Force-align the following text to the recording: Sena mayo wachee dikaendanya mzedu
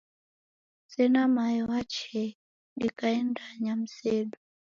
Sena 0.93 1.21
mayo 1.35 1.61
wachee 1.71 2.37
dikaendanya 2.79 3.73
mzedu 3.81 4.37